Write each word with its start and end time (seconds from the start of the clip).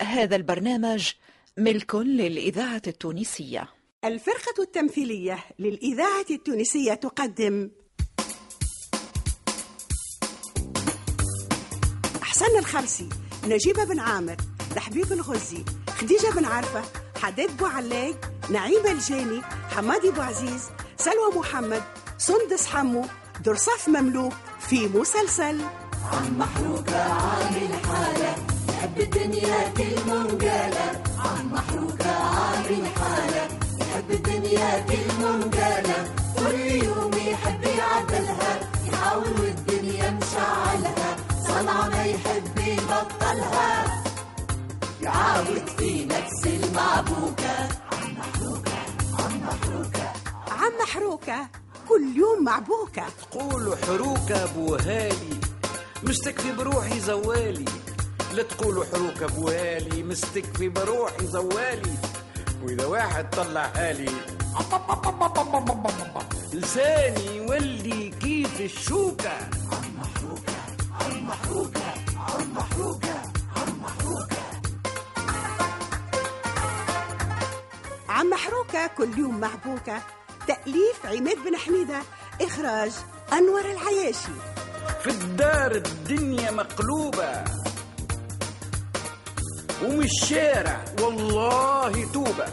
هذا 0.00 0.36
البرنامج 0.36 1.12
ملك 1.58 1.94
للإذاعة 1.94 2.82
التونسية. 2.86 3.68
الفرقة 4.04 4.62
التمثيلية 4.62 5.44
للإذاعة 5.58 6.26
التونسية 6.30 6.94
تقدم. 6.94 7.70
حسن 12.22 12.58
الخرسي 12.58 13.08
نجيب 13.44 13.76
بن 13.76 13.98
عامر 13.98 14.36
لحبيب 14.76 15.12
الغزي 15.12 15.64
خديجة 15.88 16.30
بن 16.36 16.44
عرفة 16.44 16.82
حداد 17.22 17.56
بوعلاق 17.56 18.32
نعيمة 18.50 18.90
الجاني 18.92 19.42
حمادي 19.42 20.10
بوعزيز 20.10 20.62
سلوى 20.96 21.34
محمد 21.36 21.82
سندس 22.18 22.66
حمو 22.66 23.04
درصاف 23.44 23.88
مملوك 23.88 24.32
في 24.60 24.88
مسلسل. 24.88 25.60
عم 26.12 26.38
محروقة 26.38 27.02
عامل 27.02 27.74
حالة 27.86 28.53
يحب 28.84 29.00
الدنيا 29.00 29.68
كلمة 29.76 30.14
وقالة 30.24 31.02
عم 31.18 31.52
محروقة 31.52 32.10
عامل 32.10 32.86
حالة. 32.96 33.48
يحب 33.80 34.10
الدنيا 34.10 34.78
كلمة 34.78 35.30
وقالة 35.30 36.08
كل 36.38 36.84
يوم 36.84 37.12
يحب 37.12 37.64
يعدلها. 37.64 38.60
يحاول 38.86 39.40
والدنيا 39.40 40.10
مشعلها. 40.10 41.16
صنعة 41.48 41.88
ما 41.88 42.04
يحب 42.04 42.58
يبطلها. 42.58 44.02
يعاود 45.02 45.68
في 45.78 46.04
نفس 46.04 46.46
المعبوكة. 46.46 47.56
عم 47.92 48.16
محروقة 48.18 48.78
عم 49.18 49.40
محروقة. 49.40 50.12
عم 50.50 50.72
محروكة 50.82 51.48
كل 51.88 52.16
يوم 52.16 52.44
معبوكة. 52.44 53.04
تقولوا 53.30 53.76
حروكة 53.76 54.46
بوهالي 54.56 55.40
مستكفي 56.02 56.52
بروحي 56.52 57.00
زوالي. 57.00 57.64
لا 58.34 58.42
تقولوا 58.42 58.84
حروكة 58.84 59.26
بوهالي 59.26 60.02
مستكفي 60.02 60.68
بروحي 60.68 61.26
زوالي. 61.26 61.94
وإذا 62.62 62.86
واحد 62.86 63.30
طلع 63.30 63.66
هالي 63.76 64.10
لساني 66.52 67.36
يولي 67.36 68.10
كيف 68.10 68.60
الشوكة. 68.60 69.36
عم 78.08 78.30
محروكة 78.30 78.86
كل 78.86 79.18
يوم 79.18 79.40
معبوكة 79.40 80.02
تأليف 80.46 81.06
عماد 81.06 81.36
بن 81.44 81.56
حميدة 81.56 82.02
إخراج 82.40 82.92
أنور 83.32 83.60
العياشي. 83.60 84.34
في 85.02 85.10
الدار 85.10 85.72
الدنيا 85.72 86.50
مقلوبة. 86.50 87.63
ومش 89.84 90.10
شارع 90.28 90.84
والله 91.00 92.12
توبة. 92.12 92.46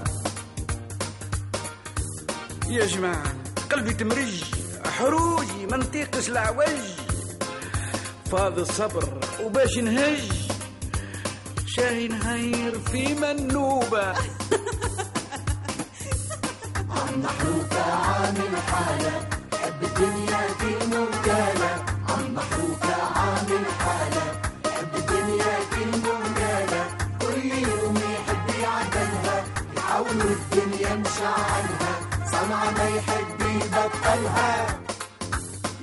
يا 2.69 2.85
جماعة 2.85 3.33
قلبي 3.71 3.93
تمرج. 3.93 4.43
حروجي 4.85 5.65
ما 5.71 5.75
العوج 6.29 6.81
فاض 8.31 8.59
الصبر 8.59 9.19
وباش 9.43 9.77
نهج. 9.77 10.31
شاهي 11.67 12.07
نهير 12.07 12.79
في 12.79 13.13
منوبة. 13.15 14.07
عم 16.95 17.19
محروقة 17.23 17.81
عامل 17.81 18.57
حالة. 18.67 19.29
يحب 19.53 19.83
الدنيا 19.83 20.47
كلمة 20.61 21.01
وقالة 21.01 21.85
عم 22.09 22.33
محروقة 22.33 22.93
عامل 23.15 23.65
حالة. 23.79 24.00
والدنيا 30.01 30.95
مشعلها 30.95 31.93
صنعة 32.31 32.71
ما 32.71 32.87
يحب 32.97 33.41
يبطلها 33.41 34.79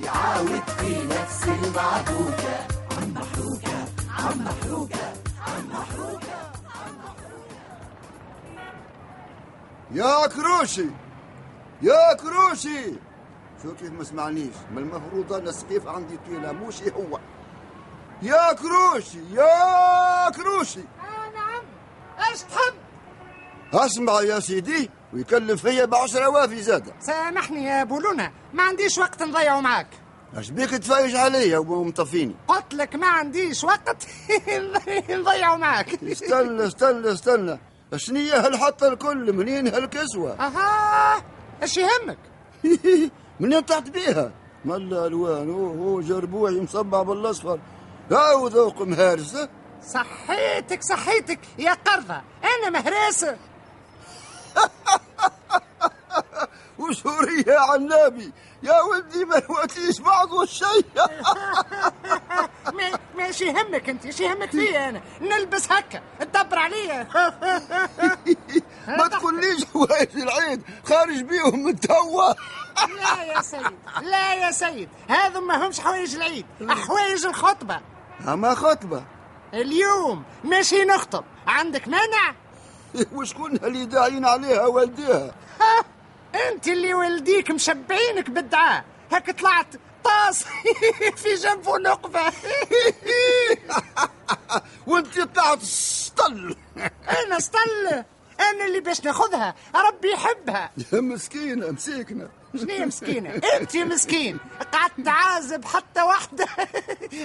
يعاود 0.03 0.63
في 0.77 1.03
نفس 1.05 1.43
المعبوكة 1.47 2.57
عم 2.97 3.13
محروقة 3.13 3.85
عم 4.17 4.39
محروقة 4.39 5.13
عم 5.47 5.67
محروقة 5.69 6.39
يا 9.91 10.27
كروشي! 10.27 10.85
يا 11.81 12.13
كروشي! 12.13 12.93
شو 13.63 13.75
كيف 13.75 13.91
ما 13.91 14.03
سمعنيش؟ 14.03 14.53
ما 14.73 14.79
المفروض 14.79 15.33
أنا 15.33 15.49
السقيف 15.49 15.87
عندي 15.87 16.17
طويله 16.27 16.51
مش 16.51 16.81
هو. 16.83 17.19
يا 18.21 18.53
كروشي! 18.53 19.19
يا 19.33 20.29
كروشي! 20.29 20.83
نعم. 21.35 21.63
إيش 22.29 22.41
تحب؟ 22.41 22.73
أسمع 23.73 24.21
يا 24.21 24.39
سيدي 24.39 24.89
ويكلف 25.13 25.61
فيا 25.61 25.85
بعشرة 25.85 26.27
وافي 26.29 26.61
زادة. 26.61 26.93
سامحني 26.99 27.63
يا 27.65 27.83
بولونا 27.83 28.31
ما 28.53 28.63
عنديش 28.63 28.97
وقت 28.97 29.23
نضيعه 29.23 29.59
معاك. 29.61 29.87
أش 30.37 30.49
بيك 30.49 30.69
تفايش 30.69 31.15
عليا 31.15 31.57
ومطفيني 31.57 32.35
قلت 32.47 32.73
لك 32.73 32.95
ما 32.95 33.07
عنديش 33.07 33.63
وقت 33.63 34.07
نضيعه 35.09 35.55
معك 35.55 36.03
استنى 36.03 36.67
استنى 36.67 37.11
استنى. 37.11 37.59
شنية 37.95 38.45
هالحطة 38.45 38.87
الكل؟ 38.87 39.33
منين 39.33 39.67
هالكسوة؟ 39.67 40.33
أها 40.33 41.23
إيش 41.61 41.77
يهمك؟ 41.77 42.17
منين 43.39 43.59
طحت 43.61 43.89
بيها؟ 43.89 44.31
ملا 44.65 45.07
ألوان 45.07 45.49
هو 45.49 46.01
جربوعي 46.01 46.61
مصبع 46.61 47.01
بالأصفر. 47.03 47.59
هاو 48.11 48.47
ذوق 48.47 48.81
مهارسة. 48.81 49.49
صحيتك 49.93 50.83
صحيتك 50.83 51.39
يا 51.59 51.73
قرضة. 51.73 52.21
أنا 52.43 52.69
مهراسة 52.69 53.37
وشورية 56.79 57.43
يا 57.47 57.59
عنابي 57.59 58.31
يا 58.63 58.81
ولدي 58.81 59.25
ما 59.25 59.41
نواتيش 59.49 59.99
بعض 59.99 60.31
والشيء 60.31 60.85
ما 62.77 62.99
ماشي 63.15 63.45
يهمك 63.45 63.89
أنت 63.89 64.05
إيش 64.05 64.19
يهمك 64.19 64.51
فيا 64.51 64.89
أنا. 64.89 65.01
نلبس 65.21 65.71
هكا. 65.71 66.01
تدبر 66.19 66.59
عليا. 66.59 67.07
ما 68.97 69.07
تقوليش 69.07 69.65
هوايش 69.75 70.15
العيد 70.15 70.61
خارج 70.85 71.21
بيهم 71.21 71.63
من 71.65 71.79
توا. 71.79 72.33
لا 72.95 73.23
يا 73.23 73.41
سيد 73.41 73.71
لا 74.01 74.33
يا 74.33 74.51
سيد. 74.51 74.89
هذا 75.07 75.39
ما 75.39 75.67
همش 75.67 75.79
حوايج 75.79 76.15
العيد 76.15 76.45
حوايج 76.69 77.25
الخطبة. 77.25 77.81
أما 78.27 78.55
خطبة. 78.55 79.03
اليوم 79.53 80.23
ماشي 80.43 80.85
نخطب. 80.85 81.23
عندك 81.47 81.87
مانع؟ 81.87 82.35
وشكون 83.15 83.55
اللي 83.55 83.85
داعين 83.85 84.25
عليها 84.25 84.65
والديها؟ 84.65 85.31
ها؟ 85.61 85.85
انت 86.49 86.67
اللي 86.67 86.93
والديك 86.93 87.51
مشبعينك 87.51 88.29
بالدعاء. 88.29 88.83
هك 89.11 89.39
طلعت 89.39 89.67
طاس 90.03 90.43
في 91.23 91.33
جنبه 91.35 91.77
نقبة 91.77 92.21
وانت 94.87 95.19
طلعت 95.19 95.61
سطل. 95.63 96.55
أنا 97.25 97.37
استل 97.37 98.03
أنا 98.39 98.65
اللي 98.65 98.79
باش 98.79 99.03
ناخذها. 99.03 99.55
ربي 99.75 100.11
يحبها. 100.11 100.71
يا 100.93 101.01
مسكينة. 101.01 101.71
مسيكنة 101.71 102.29
شنو 102.55 102.85
مسكينة؟ 102.85 103.29
انت 103.59 103.77
مسكين. 103.77 104.37
قعدت 104.73 104.93
تعازب 105.05 105.65
حتى 105.65 106.01
واحدة. 106.01 106.45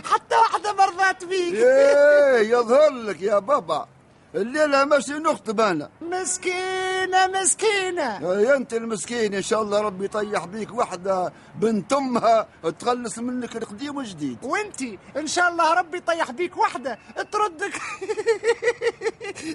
حتى 0.05 0.35
واحدة 0.37 0.73
مرضات 0.73 1.25
بيك. 1.25 1.55
إيه 1.55 2.39
يظهر 2.51 2.91
لك 2.91 3.23
يا 3.23 3.39
بابا. 3.39 3.89
الليلة 4.35 4.85
ماشي 4.85 5.13
نخطب 5.13 5.61
أنا. 5.61 5.91
مسكينة 6.01 7.27
مسكينة. 7.27 8.19
يا 8.41 8.57
أنت 8.57 8.75
المسكين 8.75 9.35
إن 9.35 9.43
شاء 9.43 9.63
الله 9.63 9.81
ربي 9.81 10.05
يطيح 10.05 10.45
بيك 10.45 10.73
وحدة 10.75 11.33
بنت 11.61 11.93
أمها 11.93 12.49
تخلص 12.79 13.19
منك 13.19 13.57
القديم 13.57 13.97
والجديد. 13.97 14.39
وأنتي 14.43 14.99
إن 15.17 15.27
شاء 15.27 15.49
الله 15.51 15.75
ربي 15.75 15.97
يطيح 15.97 16.31
بيك 16.31 16.57
وحدة 16.57 16.99
تردك. 17.33 17.73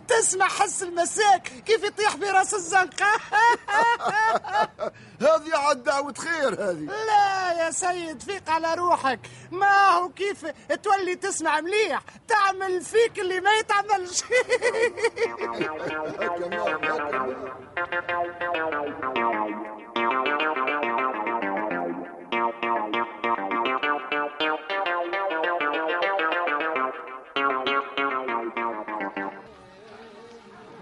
تسمع 0.08 0.48
حس 0.48 0.84
المساك 0.84 1.48
كيف 1.66 1.84
يطيح 1.84 2.16
براس 2.16 2.54
الزنقة؟ 2.54 3.06
هذه 5.22 5.56
عاد 5.58 5.84
دعوة 5.84 6.14
خير 6.14 6.54
هذه. 6.54 6.88
لا 7.08 7.52
يا 7.66 7.72
سيد 7.72 8.22
فيق 8.22 8.50
على 8.50 8.74
روحك. 8.74 9.20
ما 9.52 9.90
هو 9.90 10.10
كيف 10.10 10.46
تولي 10.84 11.16
تسمع 11.16 11.62
مليح؟ 11.62 12.02
تعمل 12.28 12.82
فيك 12.82 13.20
اللي 13.20 13.40
ما 13.40 13.52
يتعملش. 13.54 14.24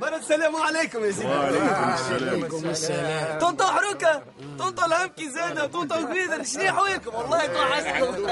مرة 0.01 0.15
السلام 0.15 0.55
عليكم 0.55 1.05
يا 1.05 1.11
سيدي. 1.11 1.27
وعليكم 1.27 2.69
السلام. 2.69 3.39
طنطا 3.39 3.65
حروكة 3.65 4.23
طنطا 4.59 4.85
الهمكي 4.85 5.29
زانة 5.29 5.65
طنطا 5.65 5.95
قبيدر 5.95 6.43
شنو 6.43 6.73
حويكم 6.73 7.15
والله 7.15 7.45
توحشتكم 7.45 8.27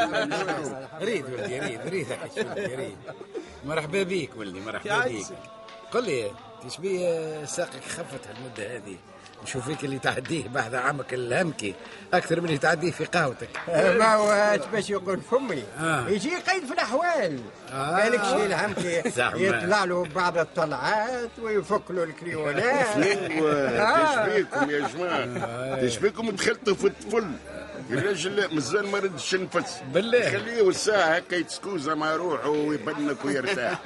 ريد 1.01 1.25
ولدي 1.25 1.59
ريد 1.59 1.81
ريد. 1.87 2.07
ريد. 2.57 2.97
مرحبا 3.65 4.03
بيك 4.03 4.31
ولدي 4.37 4.59
مرحبا. 4.59 5.03
بيك. 5.03 5.27
قل 5.91 6.03
لي 6.03 6.31
تشبيه 6.67 7.45
ساقك 7.45 7.83
خفت 7.83 8.27
هالمدة 8.27 8.75
هذه؟ 8.75 8.97
نشوف 9.43 9.65
فيك 9.67 9.83
اللي 9.83 9.99
تعديه 9.99 10.47
بعد 10.47 10.75
عامك 10.75 11.13
الهمكي. 11.13 11.75
أكثر 12.13 12.39
من 12.41 12.45
اللي 12.45 12.57
تعديه 12.57 12.91
في 12.91 13.05
قهوتك. 13.05 13.49
ما 13.99 14.15
هو 14.15 14.31
اش 14.31 14.61
باش 14.71 14.89
يقول 14.89 15.21
فمي 15.21 15.63
آه. 15.79 16.07
يجي 16.07 16.35
قيد 16.35 16.65
في 16.65 16.73
الأحوال. 16.73 17.39
آه. 17.73 17.95
بالك 17.95 18.23
شي 18.23 18.45
الهمكي. 18.45 19.01
يطلع 19.35 19.83
له 19.83 20.05
بعض 20.15 20.37
الطلعات 20.37 21.29
ويفك 21.41 21.81
له 21.91 22.03
الكريونات 22.03 22.97
ايوا 22.97 24.05
تشبيكم 24.25 24.69
يا 24.69 24.87
جماعة. 24.87 25.81
تشبيكم 25.81 26.29
دخلتوا 26.29 26.73
في 26.75 26.87
الطفل. 26.87 27.25
الراجل 27.89 28.55
مازال 28.55 28.87
ما 28.87 28.99
ردش 28.99 29.35
نفس 29.35 29.79
بالله. 29.93 30.29
خليه 30.31 30.61
والساعة 30.61 31.15
هكا 31.15 31.35
يتسكوزا 31.35 31.93
مع 31.93 32.15
روحه 32.15 32.49
ويبنك 32.49 33.25
ويرتاح. 33.25 33.79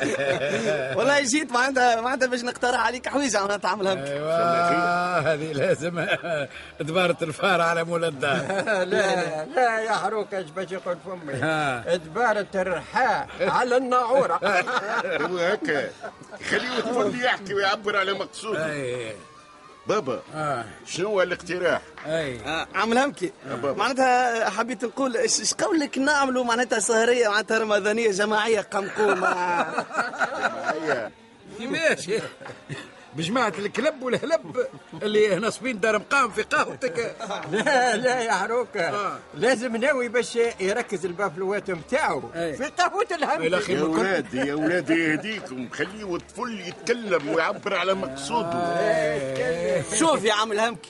والله 0.98 1.22
جيت 1.22 1.52
معناتها 1.52 2.02
معناتها 2.02 2.28
باش 2.28 2.44
نقترح 2.44 2.86
عليك 2.86 3.08
حويجة 3.10 3.38
معناتها 3.38 3.58
تعملها. 3.58 3.96
بك. 3.96 4.08
أيوا 4.08 5.20
هذه 5.34 5.52
لازم 5.52 6.06
دبارة 6.80 7.18
الفار 7.22 7.62
على 7.62 7.84
مول 7.84 8.06
الدار. 8.06 8.38
لا 8.92 9.46
لا 9.46 9.80
يا 9.80 9.92
حروك 9.92 10.34
اش 10.34 10.46
باش 10.46 10.72
يقول 10.72 10.98
فمي. 11.06 11.34
دبارة 11.98 12.48
الرحاء 12.56 13.28
على 13.42 13.78
الناعورة. 13.78 14.40
هو 15.06 15.38
هكا. 15.38 15.90
خليه 16.50 17.24
يحكي 17.26 17.54
ويعبر 17.54 17.98
على 17.98 18.14
مقصوده. 18.14 18.74
بابا. 19.90 20.22
آه. 20.36 20.66
شنو 20.86 21.22
الاقتراح؟ 21.22 21.82
أي. 22.06 22.40
آه، 22.46 22.68
عامل 22.76 22.98
همكي 22.98 23.32
بابا. 23.50 23.74
معناتها 23.74 24.50
حبيت 24.50 24.86
نقول 24.86 25.18
إيش 25.18 25.40
إيش 25.40 25.54
قولك 25.54 25.98
نعملوا 25.98 26.44
معناتها 26.44 26.80
سهرية 26.80 27.28
معناتها 27.30 27.60
رمضانية 27.60 28.12
جماعية 28.12 28.62
قمقومه 28.62 29.28
هيا 30.72 31.12
ماشي. 31.60 32.20
بجماعة 33.16 33.54
الكلب 33.60 34.04
والهلب 34.04 34.68
اللي 35.04 35.36
ناصبين 35.36 35.80
دار 35.80 36.00
مقام 36.00 36.32
في 36.32 36.42
قهوتك 36.42 37.16
لا 37.52 37.96
لا 37.96 38.22
يا 38.22 38.32
حروك. 38.32 38.78
آه. 38.78 39.20
لازم 39.34 39.76
ناوي 39.76 40.08
باش 40.08 40.36
يركز 40.60 41.06
البافلوات 41.06 41.72
نتاعو. 41.72 42.22
في 42.34 42.72
قهوة 42.78 43.08
الهم 43.12 43.44
يا 43.44 43.84
ولادي 43.84 44.38
يا 44.38 44.54
ولادي 44.54 44.94
يهديكم. 44.94 45.70
خليه 45.70 46.16
الطفل 46.16 46.60
يتكلم 46.68 47.30
ويعبر 47.30 47.76
على 47.76 47.94
مقصوده. 47.94 48.60
شوف 49.96 50.24
يا 50.24 50.34
عم 50.34 50.52
الهمكي 50.52 50.90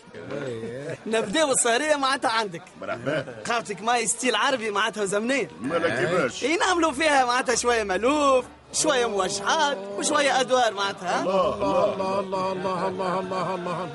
نبداو 1.08 1.52
السهريه 1.52 1.96
معناتها 1.96 2.32
عندك. 2.32 2.62
مرحبا. 2.82 3.26
قهوتك 3.46 3.82
ماي 3.82 4.08
ستيل 4.08 4.36
عربي 4.36 4.72
معناتها 4.72 5.06
زمنية. 5.06 5.50
مالا 5.62 5.90
كيفاش 5.90 6.44
أي 6.44 6.58
نعملوا 6.58 6.92
فيها 6.92 7.26
معناتها 7.26 7.56
شوية 7.56 7.84
ملوف 7.84 8.46
شوية 8.74 9.06
موشحات 9.06 9.78
وشوية 9.98 10.40
أدوار 10.42 10.74
معناتها 10.74 11.20
ها؟ 11.20 11.22
الله 11.22 11.54
الله 11.94 12.20
الله 12.20 12.52
الله 12.52 12.88
الله 12.88 13.20
الله 13.20 13.56
الله 13.56 13.90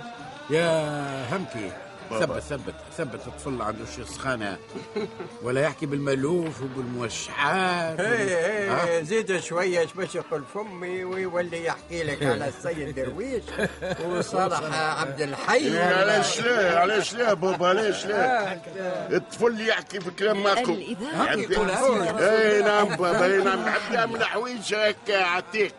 يا 0.50 0.84
همكي 1.32 1.70
ثبت 2.10 2.38
ثبت 2.38 2.74
ثبت 2.96 3.26
الطفل 3.26 3.62
عنده 3.62 3.84
شي 3.96 4.04
سخانة 4.04 4.58
ولا 5.42 5.60
يحكي 5.60 5.86
بالملوف 5.86 6.62
وبالموشحات. 6.62 8.00
إيه 8.00 8.72
ها؟ 8.74 8.86
إيه 8.88 9.02
زيد 9.02 9.40
شوية 9.40 9.84
اش 9.84 9.92
باش 9.92 10.14
يقول 10.14 10.42
فمي 10.54 11.04
ويولي 11.04 11.64
يحكي 11.64 12.02
لك 12.02 12.22
على 12.22 12.48
السيد 12.48 12.94
درويش. 12.94 13.42
وصالح 14.08 14.60
عبد 15.00 15.20
الحي. 15.20 15.78
علاش 15.78 16.40
لا 16.40 16.80
علاش 16.80 17.14
لا 17.14 17.34
بابا؟ 17.34 17.68
علاش 17.68 18.06
لا 18.06 18.52
الطفل 19.10 19.68
يحكي 19.68 20.00
في 20.00 20.10
كلام 20.10 20.42
معكم 20.42 20.72
اي 20.72 20.96
نعم 22.62 22.84
بابا 22.96 23.24
اي 23.24 23.42
نعم. 23.42 23.64
نحب 23.64 23.92
نعمل 23.92 24.24
حويج 24.24 24.74
هكا 24.74 25.24
عتيق 25.24 25.74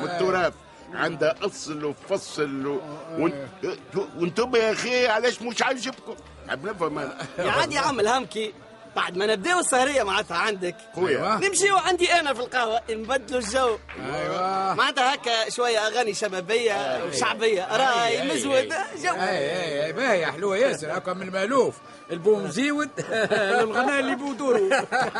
من 0.00 0.10
التراث 0.10 0.52
عندها 0.94 1.34
أصل 1.46 1.84
وفصل 1.84 2.66
و... 2.66 2.80
وانت- 3.18 4.08
وإنتم 4.18 4.56
يا 4.56 4.72
أخي 4.72 5.06
علاش 5.06 5.42
مش 5.42 5.62
عاجبكم 5.62 6.14
نحب 6.46 6.66
نفهم 6.66 6.98
أنا 6.98 7.16
يا 7.38 7.50
عادي 7.50 7.74
يا 7.74 7.80
عم 7.80 8.00
الهمكي. 8.00 8.52
بعد 8.98 9.16
ما 9.16 9.26
نبداو 9.26 9.58
السهريه 9.60 10.02
معناتها 10.02 10.36
عندك. 10.36 10.76
خويا. 10.94 11.40
نمشيو 11.42 11.76
عندي 11.76 12.12
أنا 12.12 12.34
في 12.34 12.40
القهوة 12.40 12.80
نبدلوا 12.90 13.40
الجو. 13.40 13.78
أيوه. 14.14 14.74
معناتها 14.74 15.14
هكا 15.14 15.50
شوية 15.50 15.78
أغاني 15.86 16.14
شبابية 16.14 17.04
وشعبية. 17.04 17.76
راي 17.76 18.28
مزود. 18.28 18.68
جو. 19.04 19.12
أي 19.12 19.28
أي 19.28 19.84
أي. 19.86 19.92
باهي 19.92 20.26
حلوة 20.26 20.56
ياسر 20.56 20.96
هكا 20.98 21.12
من 21.12 21.22
المألوف. 21.22 21.74
البوم 22.10 22.48
زيود. 22.48 22.88
للغناء 23.32 24.00
اللي 24.00 24.14
بودورو 24.16 24.70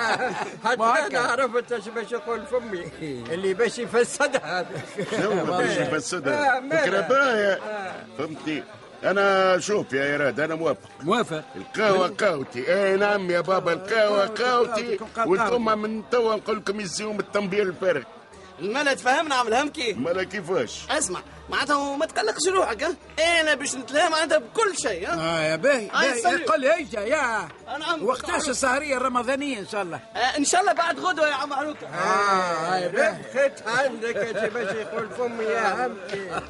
حتى. 0.64 0.82
أنا 0.82 1.18
عرفت 1.20 1.72
اش 1.72 1.88
باش 1.88 2.12
يقول 2.12 2.46
فمي. 2.46 2.90
اللي 3.34 3.54
باش 3.54 3.78
يفسدها. 3.78 4.66
شنو 5.10 5.44
باش 5.44 5.70
آه، 5.78 5.82
يفسدها 5.82 6.60
ماذا؟ 6.60 6.82
فكره 6.82 7.00
باهيه 7.00 7.58
فهمتي؟ 8.18 8.62
أنا 9.04 9.58
شوف 9.58 9.92
يا 9.92 10.04
إيراد 10.04 10.40
أنا 10.40 10.54
موافق. 10.54 10.88
موافق. 11.02 11.44
القهوة 11.56 12.08
قهوتي. 12.08 12.74
اي 12.74 12.96
نعم 12.96 13.30
يا 13.30 13.40
بابا 13.40 13.72
القهوة 13.72 14.26
قهوتي. 14.26 14.96
قهوتكم 14.96 15.06
قهوة. 15.16 15.28
وأنتم 15.28 15.78
من 15.82 16.02
توا 16.10 16.34
نقول 16.36 16.56
لكم 16.56 16.80
يزيهم 16.80 17.20
التنبيه 17.20 17.62
الفارغ. 17.62 18.02
الملا 18.60 18.94
تفهمنا 18.94 19.34
عم 19.34 19.48
الهمكي 19.48 19.92
مالا 19.92 20.22
كيفاش؟ 20.24 20.82
اسمع 20.90 21.20
معناتها 21.50 21.96
ما 21.96 22.06
تقلقش 22.06 22.48
روحك 22.48 22.82
ها؟ 22.82 22.94
أنا 23.40 23.54
باش 23.54 23.74
نتلهى 23.74 24.08
معناتها 24.08 24.38
بكل 24.38 24.78
شيء 24.78 25.08
ها؟ 25.08 25.14
آه 25.14 25.40
يا 25.42 25.56
باهي 25.56 25.90
آه،. 25.90 26.44
قل 26.52 26.60
لي 26.60 26.74
إيش 26.74 26.92
يا. 26.92 27.48
نعم. 27.78 28.04
وقتاش 28.04 28.48
السهرية 28.48 28.96
الرمضانية 28.96 29.58
إن 29.58 29.66
شاء 29.66 29.82
الله؟ 29.82 30.00
آه، 30.16 30.18
إن 30.38 30.44
شاء 30.44 30.60
الله 30.60 30.72
بعد 30.72 30.98
غدوة 31.00 31.28
يا 31.28 31.34
عم 31.34 31.52
عروكه 31.52 31.86
آه 31.86 32.76
يا 32.78 32.88
باهي. 32.88 33.22
خيت 33.34 33.68
عندك 33.68 34.16
اش 34.16 34.50
باش 34.52 34.76
يقول 34.76 35.08
فمي 35.10 35.44
يا 35.44 35.86
همتي 35.86 36.30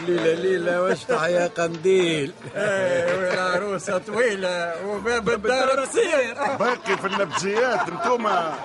ليلة 0.00 0.34
ليلة 0.34 0.82
واشطح 0.82 1.24
يا 1.24 1.46
قنديل. 1.46 2.32
إيه، 2.56 3.18
والعروسة 3.18 3.98
طويلة 3.98 4.86
وباب 4.86 5.30
الدار 5.30 5.70
قصير 5.70 6.34
باقي 6.58 6.96
في 6.96 7.06
النفسيات 7.06 7.88
انتوما. 7.88 8.54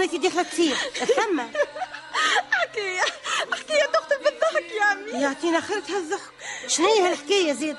بنتي 0.00 0.18
داخله 0.18 0.42
تصير 0.42 0.76
ثم 1.16 1.40
حكاية 2.50 3.00
حكاية 3.52 3.86
تقتل 3.92 4.18
بالضحك 4.24 4.72
يا 4.72 4.92
أمي 4.92 5.22
يعطينا 5.22 5.60
خيرة 5.60 5.82
هالضحك. 5.88 6.32
شنو 6.66 6.86
هي 6.86 7.08
هالحكاية 7.08 7.52
زيد؟ 7.52 7.76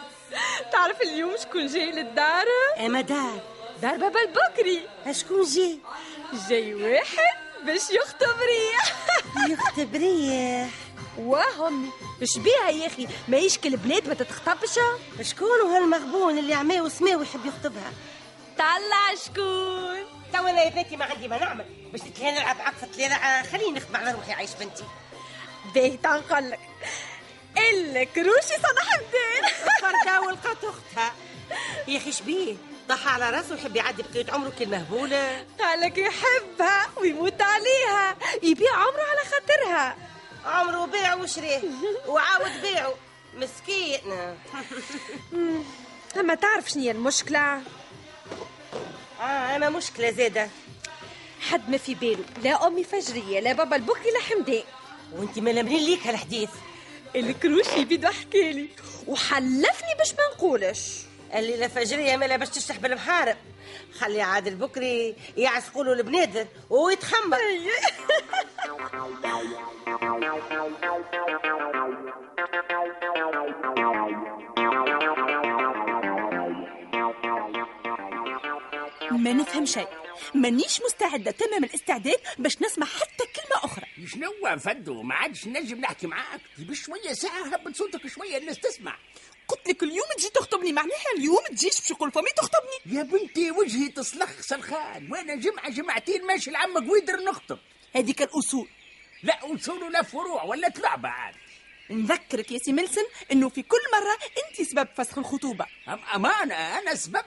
تعرف 0.72 1.02
اليوم 1.02 1.38
شكون 1.38 1.68
جاي 1.68 1.92
للدار؟ 1.92 2.46
اما 2.80 3.02
دار. 3.02 3.40
دار 3.82 3.98
بابا 3.98 4.20
البكري. 4.22 4.88
شكون 5.12 5.44
جي 5.44 5.80
جاي 6.50 6.74
واحد 6.74 7.38
باش 7.66 7.90
يخطب 7.90 8.38
ريح. 8.42 8.96
يخطب 9.50 9.96
ريح. 9.96 10.70
واه 11.18 11.68
أمي 11.68 11.90
اش 12.22 12.38
بيها 12.38 12.70
يا 12.70 12.88
أخي. 12.88 13.08
ما 13.28 13.38
يشكل 13.38 13.78
بنات 13.78 14.08
ما 14.08 14.14
تتخطبش. 14.14 14.80
شكون 15.22 15.72
هالمغبون 15.72 16.38
اللي 16.38 16.54
عماه 16.54 16.82
وسماه 16.82 17.16
ويحب 17.16 17.46
يخطبها؟ 17.46 17.92
طلع 18.58 19.16
شكون؟ 19.26 19.91
توا 20.34 20.50
أنا 20.50 20.64
يا 20.64 20.70
بنتي 20.70 20.98
ما 20.98 21.06
عندي 21.06 21.28
ما 21.28 21.38
نعمل 21.38 21.66
باش 21.92 22.02
تتلاقى 22.02 22.32
نلعب 22.32 22.62
عقفة 22.62 22.88
ليلة 22.98 23.42
خليني 23.42 23.72
نخدم 23.72 23.96
على 23.96 24.12
روحي 24.12 24.32
عايش 24.34 24.52
بنتي. 24.60 24.84
باهي 25.76 25.98
تنقلك 25.98 26.60
إلا 27.58 28.04
كروشي 28.04 28.56
صلاح 28.62 28.94
الدين. 28.94 29.50
فردا 29.82 30.20
ولقات 30.20 30.64
أختها. 30.64 31.14
يا 31.88 31.98
أخي 31.98 32.12
شبيه 32.12 32.56
ضحى 32.88 33.10
على 33.10 33.30
راسه 33.30 33.52
ويحب 33.52 33.76
يعدي 33.76 34.04
بقية 34.04 34.32
عمره 34.34 34.54
كالمهبولة 34.60 35.46
قالك 35.60 35.98
يحبها 35.98 36.90
ويموت 36.98 37.42
عليها. 37.42 38.16
يبيع 38.44 38.74
عمره 38.76 39.04
على 39.04 39.20
خاطرها. 39.32 39.98
عمره 40.46 40.86
بيع 40.86 41.16
وشريه 41.16 41.62
وعاود 42.08 42.62
بيعه. 42.62 42.94
مسكين 43.34 44.36
أما 46.20 46.36
تعرف 46.36 46.70
شنو 46.70 46.84
هي 46.84 46.92
المشكلة؟ 46.92 47.62
آه 49.22 49.56
اما 49.56 49.70
مشكلة 49.70 50.12
زادة 50.12 50.50
حد 51.50 51.70
ما 51.70 51.78
في 51.78 51.96
باله. 51.96 52.24
لا 52.44 52.68
أمي 52.68 52.84
فجرية 52.84 53.40
لا 53.40 53.54
بابا 53.54 53.76
البكري 53.76 54.12
لا 54.12 54.20
حمدان 54.20 54.64
وانت 55.14 55.40
ملامرين 55.40 55.86
ليك 55.86 56.08
هالحديث. 56.08 56.50
الكروشي 57.16 57.86
بده 57.86 58.10
حكالي 58.10 58.70
وحلفني 59.08 59.96
باش 59.98 60.12
ما 60.12 60.36
نقولش. 60.36 60.92
الليلة 61.36 61.68
فجرية 61.68 62.18
مالا 62.18 62.38
باش 62.38 62.50
تشتح 62.50 62.78
بالمحارب. 62.78 63.38
خلي 64.00 64.22
عاد 64.22 64.48
البكري 64.48 65.16
يعسقوا 65.38 65.84
له 65.84 65.94
البنادر 65.94 66.46
ويتخمر. 66.70 67.38
ما 79.22 79.34
نفهم 79.34 79.66
شيء. 79.66 79.88
مانيش 80.34 80.82
مستعدة 80.82 81.32
تمام 81.32 81.64
الاستعداد 81.64 82.20
باش 82.38 82.62
نسمع 82.62 82.86
حتى 82.86 83.26
كلمة 83.36 83.64
أخرى. 83.64 83.86
شنو 84.08 84.60
فدو 84.60 85.02
ما 85.02 85.16
عادش 85.16 85.48
نجم 85.48 85.80
نحكي 85.80 86.08
معاك. 86.08 86.42
بشويه 86.58 87.14
ساعة؟ 87.14 87.44
هبط 87.44 87.76
صوتك 87.76 88.08
شوية 88.08 88.38
الناس 88.38 88.60
تسمع. 88.60 88.98
قلت 89.48 89.70
لك 89.70 89.84
اليوم 89.84 90.06
تجي 90.18 90.30
تخطبني 90.30 90.74
معناها 90.74 91.12
اليوم 91.18 91.46
تجيش 91.50 91.80
باش 91.80 91.92
يقول 91.92 92.12
فمي 92.12 92.30
تخطبني. 92.38 92.98
يا 92.98 93.04
بنتي 93.04 93.52
وجهي 93.52 93.90
تصلخ 93.90 94.42
سلخان. 94.42 95.12
وأنا 95.12 95.36
جمعة 95.36 95.70
جمعتين 95.70 96.26
ماشي 96.26 96.52
لعم 96.52 96.90
قويدر 96.90 97.24
نخطب. 97.24 97.60
هذيك 97.96 98.22
الأصول. 98.22 98.68
لا 99.24 99.56
أصول 99.56 99.84
ولا 99.84 100.02
فروع 100.02 100.44
ولا 100.44 100.74
لعبه 100.78 101.10
عاد. 101.10 101.36
نذكرك 101.90 102.52
يا 102.52 102.58
سي 102.58 102.74
ميلسون 102.74 103.04
إنه 103.32 103.50
في 103.50 103.62
كل 103.62 103.78
مرة 103.94 104.18
انت 104.44 104.70
سبب 104.70 104.88
فسخ 104.98 105.18
الخطوبة. 105.18 105.66
أم 105.88 106.00
أمانة؟ 106.16 106.56
أنا 106.56 106.96
سبب؟ 106.96 107.26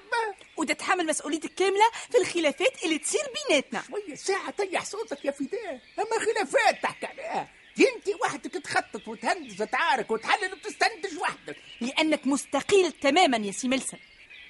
وتتحمل 0.57 1.07
مسؤوليتك 1.07 1.55
كاملة 1.55 1.91
في 2.11 2.19
الخلافات 2.19 2.85
اللي 2.85 2.99
تصير 2.99 3.21
بيناتنا. 3.49 3.83
شوية 3.89 4.15
ساعة 4.15 4.51
طيح 4.51 4.85
صوتك 4.85 5.25
يا 5.25 5.31
فداء. 5.31 5.81
أما 5.99 6.19
خلافات 6.25 6.83
تحكي 6.83 7.07
عليها. 7.07 7.49
انت 7.79 8.09
وحدك 8.23 8.51
تخطط 8.51 9.09
وتهندس 9.09 9.61
وتعارك 9.61 10.11
وتحلل 10.11 10.53
وتستنتج 10.53 11.19
وحدك. 11.19 11.57
لأنك 11.81 12.27
مستقيل 12.27 12.93
تماما 12.93 13.37
يا 13.37 13.53
سي 13.53 13.69
ميلسون. 13.69 14.01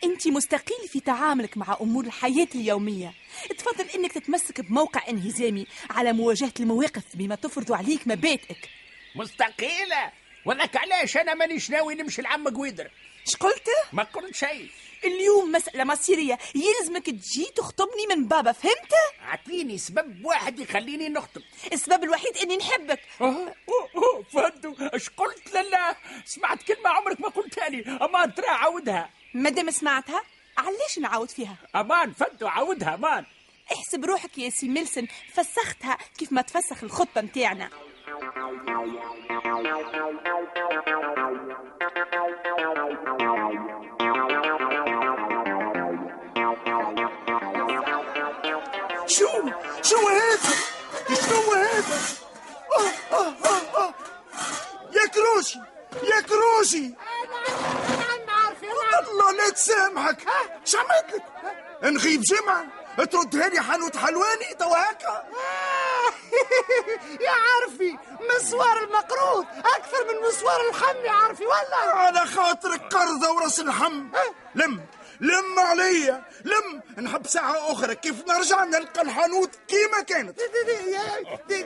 انت 0.05 0.29
مستقيل 0.29 0.89
في 0.89 1.01
تعاملك 1.01 1.57
مع 1.57 1.79
أمور 1.81 2.05
الحياة 2.05 2.49
اليومية. 2.55 3.15
تفضل 3.59 3.91
إنك 3.95 4.13
تتمسك 4.13 4.61
بموقع 4.61 5.09
انهزامي 5.09 5.67
على 5.91 6.13
مواجهة 6.13 6.53
المواقف 6.61 7.03
بما 7.15 7.35
تفرض 7.35 7.73
عليك 7.73 8.07
مبادئك. 8.07 8.69
مستقيلة. 9.15 10.13
ولك 10.45 10.77
علاش 10.77 11.17
أنا 11.17 11.35
مانيش 11.35 11.71
ناوي 11.71 11.95
نمشي 11.95 12.23
لعم 12.23 12.49
قويدر. 12.49 12.91
اش 13.27 13.37
قلت 13.37 13.69
ما 13.93 14.03
قلت 14.03 14.37
شيء. 14.37 14.71
اليوم 15.05 15.53
مسألة 15.53 15.85
مصيرية. 15.85 16.39
يلزمك 16.55 17.07
تجي 17.07 17.45
تخطبني 17.57 18.07
من 18.09 18.29
بابا 18.29 18.53
فهمت؟ 18.53 18.93
أعطيني 19.23 19.79
سبب 19.79 20.25
واحد 20.25 20.59
يخليني 20.59 21.09
نخطب. 21.09 21.43
السبب 21.73 22.05
الوحيد 22.05 22.37
إني 22.37 22.57
نحبك. 22.57 23.01
أوه 23.21 23.55
أوه 23.69 24.23
فهمتوا 24.33 24.97
اش 24.97 25.09
قلت 25.09 25.55
لا 25.55 25.97
سمعت 26.25 26.63
كلمة 26.63 26.91
عمرك 26.91 27.21
ما 27.21 27.29
قلتها 27.29 27.69
لي. 27.69 27.99
أمان 28.03 28.35
ترى 28.35 28.47
عاودها. 28.47 29.11
مادام 29.35 29.71
سمعتها؟ 29.71 30.23
علاش 30.59 30.99
نعاود 30.99 31.31
فيها؟ 31.31 31.57
أمان 31.77 32.13
فهمتوا 32.13 32.49
عاودها 32.49 32.95
أمان. 32.95 33.25
احسب 33.73 34.05
روحك 34.05 34.39
يا 34.39 34.51
سي 34.51 34.69
ميلسون. 34.69 35.09
فسختها 35.33 35.99
كيف 36.19 36.33
ما 36.33 36.43
تفسخ 36.43 36.85
الخطبه 36.85 37.21
متاعنا 37.21 37.71
شو 49.85 50.09
هذا 50.09 50.55
شنو 51.09 51.53
هذا 51.53 51.99
آه 52.79 53.14
آه 53.17 53.35
آه 53.45 53.79
آه. 53.79 53.95
يا 54.93 55.07
كروشي 55.07 55.59
يا 56.03 56.21
كروشي. 56.21 56.95
الله 59.09 59.33
لا 59.33 59.50
تسامحك. 59.50 60.19
شو 60.64 60.79
عملت 60.79 61.14
لك؟ 61.14 61.23
نغيب 61.83 62.21
جمعة 62.23 62.67
تردها 63.05 63.49
لي 63.49 63.61
حانوت 63.61 63.97
حلواني؟ 63.97 64.55
توا 64.59 64.76
هكا. 64.91 65.25
يا 67.26 67.31
عارفي 67.31 67.99
مسوار 68.37 68.79
المقروض. 68.85 69.47
أكثر 69.76 70.05
من 70.12 70.29
مسوار 70.29 70.69
الحم 70.69 70.97
يا 71.05 71.11
عارفي 71.12 71.45
والله. 71.47 71.95
على 71.95 72.26
خاطرك 72.26 72.81
قرضة 72.95 73.31
ورأس 73.33 73.61
الحم. 73.61 74.09
لم 74.55 74.81
لم 75.21 75.59
عليا. 75.59 76.25
لم. 76.45 76.74
نحب 76.99 77.27
ساعة 77.27 77.73
أخرى. 77.73 77.95
كيف 77.95 78.29
نرجع 78.29 78.65
نلقى 78.65 79.03
الحانوت 79.03 79.51
كيما 79.69 80.01
كانت. 80.03 80.41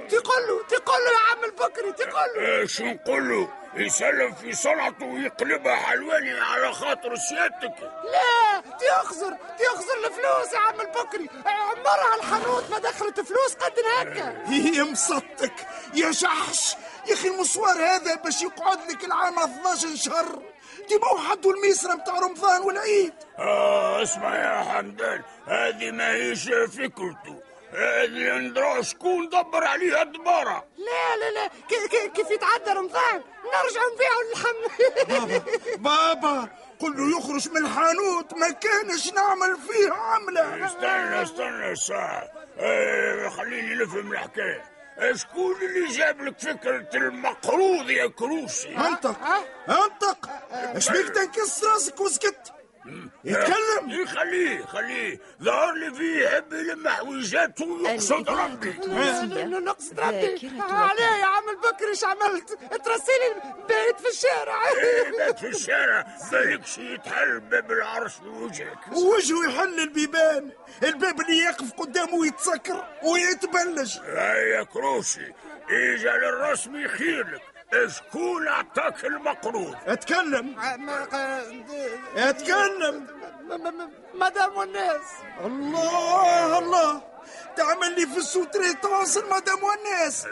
تقول 0.08 0.42
له 0.49 0.62
تقول 0.68 1.00
له 1.04 1.11
يا 1.11 1.32
عم 1.32 1.44
البكري 1.44 1.92
تقول 1.92 2.28
له 2.37 2.61
إيش 2.61 2.80
نقول 2.82 3.28
له 3.28 3.49
يسلم 3.75 4.35
في 4.35 4.52
صنعته 4.52 5.06
ويقلبها 5.06 5.76
حلواني 5.76 6.40
على 6.40 6.73
خاطر 6.73 7.16
سيادتك. 7.16 7.82
لا 8.04 8.62
تيخزر 8.78 9.37
تيخزر 9.58 9.99
الفلوس 10.06 10.52
يا 10.54 10.58
عم 10.58 10.80
البكري. 10.80 11.28
عمرها 11.47 12.14
الحانوت 12.16 12.70
ما 12.70 12.78
دخلت 12.78 13.20
فلوس 13.20 13.54
قد 13.54 13.73
هكا 13.97 14.44
يا 14.78 14.82
مصدق 14.85 15.52
يا 15.94 16.12
شحش 16.12 16.75
يا 17.08 17.14
أخي 17.14 17.28
المسوار 17.28 17.76
هذا 17.85 18.14
باش 18.14 18.42
يقعد 18.42 18.90
لك 18.90 19.04
العام 19.04 19.38
12 19.38 19.97
شهر. 19.97 20.42
دي 20.88 20.99
موحد 21.12 21.47
الميسرة 21.47 21.95
متاع 21.95 22.18
رمضان 22.18 22.62
والعيد. 22.62 23.12
آه 23.38 24.02
اسمع 24.02 24.37
يا 24.37 24.62
حمدان 24.64 25.23
هذه 25.47 25.90
ما 25.90 26.11
هيش 26.14 26.45
فكرته 26.49 27.40
هذه 27.73 28.37
ندرى 28.38 28.83
شكون 28.83 29.28
دبر 29.28 29.64
عليها 29.64 30.02
دبارة؟ 30.02 30.64
لا 30.78 31.16
لا 31.16 31.30
لا 31.30 31.47
كي- 31.68 31.88
كي- 31.88 32.09
كيف 32.09 32.30
يتعدى 32.30 32.71
رمضان؟ 32.71 33.23
نرجع 33.45 33.80
نبيعوا 33.95 34.23
اللحم. 34.26 35.38
بابا. 35.88 36.49
قل 36.80 36.97
له 36.97 37.18
يخرج 37.18 37.49
من 37.49 37.57
الحانوت 37.66 38.35
ما 38.35 38.50
كانش 38.50 39.12
نعمل 39.12 39.57
فيه 39.57 39.92
عملة. 39.92 40.66
استنى 40.66 41.23
استنى 41.23 41.76
ساعة. 41.76 42.28
آه 42.59 43.28
خليني 43.28 43.75
نفهم 43.75 44.12
الحكاية. 44.12 44.64
شكون 45.14 45.54
اللي 45.62 45.88
جاب 45.97 46.21
لك 46.23 46.38
فكرة 46.40 46.88
المقروض 46.95 47.90
يا 47.90 48.07
كروسي؟ 48.07 48.76
انطق 48.76 49.16
انطق 49.68 50.27
اش 50.50 50.90
بيك 50.90 51.08
تنكس 51.08 51.64
راسك 51.64 52.00
وسكت 52.00 52.52
يتكلم. 53.24 53.90
يخليه 53.90 54.64
خليه 54.64 55.20
ظهر 55.42 55.72
لي 55.74 55.94
فيه 55.94 56.24
يحب 56.24 56.52
يلم 56.52 56.88
حويجاته 56.88 57.66
ويقصد 57.66 58.30
ربي. 58.30 58.70
نقصد 59.60 60.00
ربي. 60.00 60.50
عليه 60.60 61.04
يا 61.20 61.24
عم 61.26 61.48
البكري 61.48 61.88
إيش 61.88 62.04
عملت؟ 62.04 62.48
ترسيني 62.84 63.34
بيت 63.68 64.00
في 64.00 64.08
الشارع. 64.10 64.68
إيه 64.68 65.10
بات 65.18 65.38
في 65.38 65.48
الشارع. 65.48 66.06
بالكش 66.32 66.78
يتحل 66.78 67.40
باب 67.40 67.72
العرش 67.72 68.18
بوجهك. 68.18 68.78
وجهه 68.92 69.48
يحل 69.48 69.80
البيبان. 69.80 70.50
الباب 70.82 71.20
اللي 71.20 71.38
يقف 71.38 71.72
قدامه 71.72 72.26
يتسكر 72.26 72.84
ويتبلج. 73.02 73.98
هيا 74.06 74.62
كروسي 74.62 75.32
إجا 75.70 76.12
للرسمي 76.16 76.88
خيرلك 76.88 77.42
شكون 77.87 78.48
اعطاك 78.48 79.04
المقروض 79.04 79.76
أتكلم. 79.87 80.56
أتكلم. 82.16 83.06
مدام 84.14 84.56
والناس 84.56 85.00
الله 85.44 86.58
الله. 86.58 87.02
تعمل 87.56 87.94
لي 88.00 88.06
في 88.06 88.16
السوتريتونس 88.18 89.16
المدام 89.16 89.58
والناس 89.62 90.26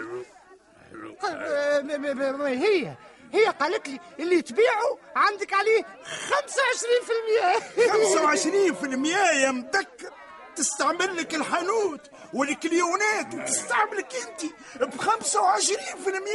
هي 2.46 2.94
هي 3.32 3.46
قالت 3.60 3.88
لي 3.88 4.00
اللي 4.18 4.42
تبيعه 4.42 4.98
عندك 5.16 5.52
عليه 5.52 5.82
25% 5.82 7.60
25% 7.76 9.34
يا 9.34 9.50
مذكر 9.50 10.10
تستعمل 10.56 11.16
لك 11.16 11.34
الحانوت 11.34 12.00
والكليونات 12.34 13.34
وتستعملك 13.34 14.12
انت 14.28 14.52
ب 14.94 15.00
25% 15.00 15.08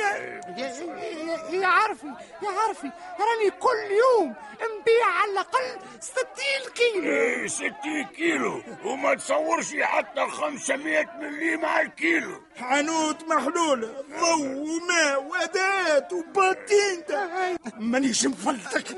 يا, 0.01 0.41
يا, 0.57 1.49
يا 1.51 1.67
عارفي 1.67 2.05
يا 2.43 2.49
عارفي 2.49 2.91
راني 3.19 3.51
كل 3.59 3.91
يوم 3.91 4.35
نبيع 4.81 5.05
على 5.21 5.31
الأقل 5.31 5.79
60 6.01 6.15
كيلو. 6.75 7.03
إيه 7.05 7.47
60 7.47 7.71
كيلو. 8.15 8.61
وما 8.85 9.15
تصورش 9.15 9.75
حتى 9.81 10.27
500 10.27 11.05
ملي 11.19 11.57
مع 11.57 11.81
الكيلو. 11.81 12.41
حانوت 12.57 13.23
محلولة 13.23 14.05
ضوء 14.19 14.47
وماء 14.47 15.23
وأداة 15.23 16.07
وباتينتا 16.13 17.29
مانيش 17.77 18.25
مفلتك. 18.25 18.97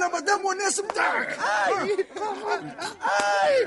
ولا 0.00 0.08
مدام 0.08 0.44
والناس 0.44 0.80
متاعك. 0.80 1.38
آي. 1.68 2.06
آي. 3.44 3.60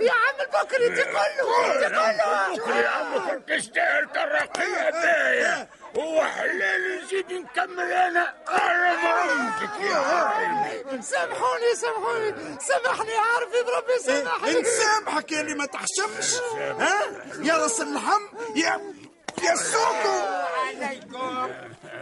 يا 0.00 0.12
عم 0.12 0.34
البكري 0.40 0.88
تقول 0.88 1.14
له 1.38 1.88
تقول 1.88 2.16
له 2.16 2.56
بكري 2.56 2.78
يا 2.78 2.88
عم 2.88 3.40
تستاهل 3.40 4.08
ترقية 4.14 4.90
باية 4.90 5.68
هو 5.98 6.24
حلال 6.24 7.04
نزيد 7.04 7.32
نكمل 7.32 7.92
أنا 7.92 8.34
أنا 8.48 8.96
مرمتك 8.96 9.80
يا 9.80 9.96
عيني. 9.96 11.02
سامحوني 11.02 11.74
سامحوني. 11.76 12.34
سامحني 12.60 13.14
عارفي 13.16 13.62
بربي 13.66 13.98
سامحني. 14.04 14.60
نسامحك 14.60 15.32
يا 15.32 15.40
اللي 15.40 15.54
ما 15.54 15.66
تحشمش. 15.66 16.34
ها؟ 16.80 17.02
يا 17.42 17.54
رأس 17.54 17.80
اللحم 17.80 18.22
يا 18.56 18.80
يا 19.42 19.54
سوقو 19.54 20.18
عليكم. 20.66 21.50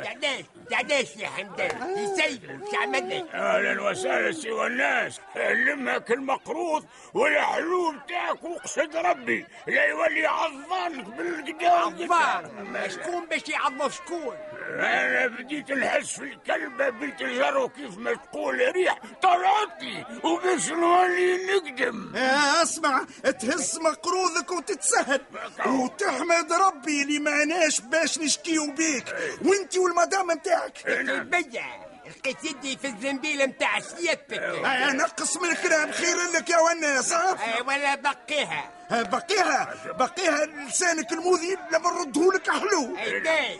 علاش 0.06 0.44
علاش 0.72 1.16
يا 1.16 1.28
حمدان 1.28 1.96
يسيبوا 1.98 2.70
شو 2.70 2.76
عملنا 2.82 3.24
أهلا 3.34 3.82
وسهلا 3.82 4.32
سوى 4.32 4.66
الناس. 4.66 5.20
لمك 5.36 6.10
المقروض 6.10 6.84
والحلول 7.14 8.00
تاعك 8.08 8.44
وقصد 8.44 8.96
ربي. 8.96 9.46
لا 9.66 9.84
يولي 9.84 10.26
عضانك 10.26 11.04
بالقدام. 11.04 12.12
عضان 12.12 12.90
شكون 12.90 13.26
باش 13.26 13.48
يعضو 13.48 13.88
شكون؟ 13.88 14.36
أنا 14.70 15.26
بديت 15.26 15.72
نحس 15.72 16.18
في 16.18 16.24
الكلبة 16.24 16.88
بنت 16.90 17.22
الجرو 17.22 17.68
كيف 17.68 17.98
ما 17.98 18.14
تقول. 18.14 18.72
ريح 18.72 18.98
طلعت 19.22 19.82
لي 19.82 20.04
وباش 20.24 20.68
نولي 20.68 21.46
نقدم. 21.46 22.16
أسمع 22.62 23.04
تهز 23.40 23.78
مقروضك 23.78 24.50
وتتسهل. 24.50 25.20
وتحمد 25.66 26.52
ربي 26.52 27.02
اللي 27.02 27.18
معناش 27.18 27.80
باش 27.80 28.18
نشكيو 28.18 28.72
بيك. 28.72 29.14
وانت 29.44 29.76
والمدام 29.98 30.32
نتاعك 30.32 30.86
بيا 31.30 31.64
لقيت 32.06 32.44
يدي 32.44 32.76
في 32.76 32.86
الزنبيل 32.86 33.46
نتاع 33.46 33.80
سيادتك 33.80 34.38
آه، 34.38 34.92
نقص 34.92 35.36
من 35.36 35.50
الكلام 35.50 35.92
خير 35.92 36.16
لك 36.34 36.50
يا 36.50 36.58
وناس 36.58 37.12
ها؟ 37.12 37.30
آه، 37.58 37.62
ولا 37.62 37.94
بقيها. 37.94 38.70
آه، 38.90 39.02
بقيها 39.02 39.74
بقيها 39.86 40.46
لسانك 40.46 41.12
المذيب 41.12 41.58
لما 41.72 41.90
نردهولك 41.90 42.50
حلو 42.50 42.96
علاش 42.96 43.58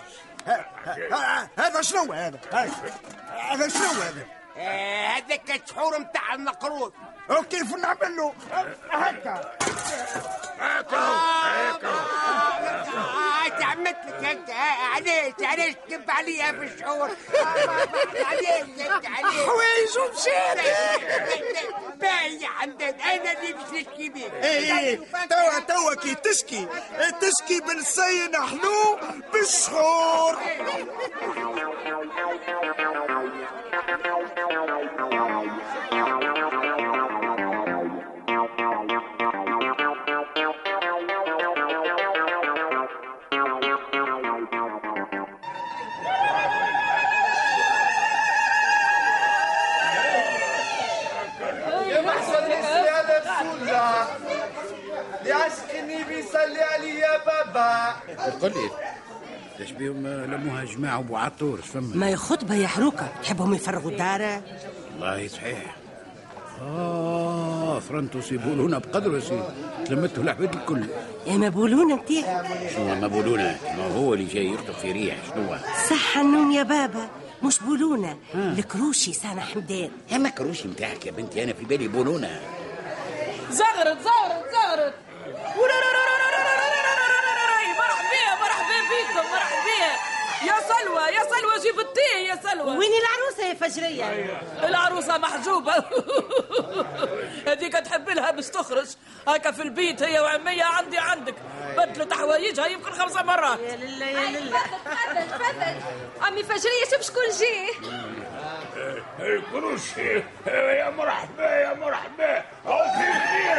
آه، 1.13 1.49
هذا 1.59 1.83
شنو 1.83 2.13
هذا؟ 2.13 2.39
هذا 3.51 3.69
شنو 3.69 3.89
هذا؟ 4.03 4.27
هذاك 5.17 5.63
الشحور 5.63 5.99
نتاع 5.99 6.35
المقروض. 6.35 6.93
وكيف 7.31 7.77
نعمل 7.77 8.17
له. 8.17 8.35
هكا. 8.91 9.57
آه، 10.61 10.81
تعمدت 13.95 14.23
لك 14.23 14.25
انت 14.25 14.51
علاش 14.51 15.33
علاش 15.43 15.75
تكب 15.89 16.11
عليا 16.11 16.53
في 16.53 16.65
الشعور 16.75 17.11
علاش 18.27 18.63
أنت 18.63 19.07
علاش 19.07 19.35
حوايج 19.47 19.99
ومشات 19.99 20.59
باهي 21.97 22.41
يا 22.43 22.49
حمدان 22.49 23.01
أنا 23.01 23.33
اللي 23.33 23.53
باش 23.53 23.71
نشكي 23.73 24.09
بيك 24.09 24.33
إيه 24.43 24.97
توا 25.31 25.59
توا 25.69 25.95
كي 25.95 26.15
تشكي 26.15 26.67
تشكي 27.21 27.61
بالسين 27.61 28.37
حلو 28.37 28.99
بالشهور 29.33 30.39
السيادة 53.53 54.03
السلة 54.63 55.05
لعشقني 55.25 56.05
بيصلي 56.09 56.63
علي 56.75 56.99
يا 56.99 57.25
بابا. 57.27 57.91
قل 58.43 58.49
لي 58.51 58.71
ليش 59.59 59.71
بيهم 59.71 60.07
لموها 60.07 60.65
جماعة 60.65 60.99
أبو 60.99 61.17
عطور؟ 61.17 61.61
فما 61.61 61.97
ما 61.97 62.17
خطبة 62.17 62.55
يا 62.55 62.67
حروكة. 62.67 63.09
تحبهم 63.23 63.55
يفرغوا 63.55 63.91
الدار 63.91 64.41
والله 65.01 65.29
صحيح. 65.29 65.77
آه 66.63 67.81
فرنتو 67.81 68.21
سيبولونا 68.21 68.79
بقدر 68.79 69.21
سي 69.21 69.43
تلمتوا 69.87 70.23
العباد 70.23 70.55
الكل. 70.55 70.85
يا 71.27 71.37
ما 71.37 71.49
بولونا 71.49 71.95
نتاعك 71.95 72.47
شنو 72.75 72.95
ما 72.95 73.07
بولونا 73.07 73.57
ما 73.79 73.87
هو 73.97 74.15
اللي 74.15 74.25
جاي 74.25 74.47
يخطب 74.47 74.73
في 74.75 74.93
ريح 74.93 75.17
شنو 75.35 75.57
صح 75.91 76.19
النون 76.19 76.53
يا 76.53 76.63
بابا 76.63 77.09
مش 77.43 77.59
بولونا 77.61 78.17
الكروشي 78.35 79.13
سامة 79.13 79.41
حمدان 79.41 79.91
يا 80.13 80.19
ما 80.19 80.29
كروشي 80.29 80.69
نتاعك 80.69 81.07
يا 81.07 81.13
بنتي 81.13 81.45
أنا 81.45 81.53
في 81.53 81.65
بالي 81.65 81.89
بولونا 81.89 82.41
زغرت 83.54 83.98
زغرت 84.08 84.44
زغرت 84.52 84.94
يا 90.47 90.55
سلوى 90.61 91.03
يا 91.03 91.23
سلوى 91.23 91.63
جيب 91.63 91.81
التيه 91.81 92.29
يا 92.29 92.37
سلوى. 92.43 92.77
وين 92.77 92.91
العروسة 93.03 93.47
يا 93.49 93.55
فجرية؟ 93.55 94.41
العروسة 94.69 95.19
محجوبة. 95.19 95.75
هذيك 97.49 97.73
تحب 97.73 98.09
لها 98.09 98.31
باش 98.31 98.49
تخرج. 98.49 98.87
هكا 99.29 99.51
في 99.51 99.63
البيت 99.63 100.03
هي 100.03 100.21
وعمية 100.21 100.65
عندي 100.65 100.99
عندك. 100.99 101.35
بدلت 101.77 102.13
حوايجها 102.15 102.67
يمكن 102.67 102.91
خمسة 102.93 103.23
مرات. 103.23 103.59
يا 103.61 103.77
لله 103.77 104.07
يا 104.07 104.41
لله. 104.41 104.61
تفضل 104.61 105.31
تفضل 105.31 105.77
عمي 106.23 106.43
فجرية 106.43 106.85
شوف 106.91 107.03
شكون 107.03 107.23
جه 107.41 107.89
الكروشي 109.21 110.23
يا 110.47 110.91
مرحبا 110.91 111.45
يا 111.45 111.75
مرحبا. 111.75 112.45
أو 112.67 112.79
في 112.85 113.13
خير. 113.13 113.59